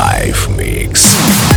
[0.00, 1.49] Live Mix.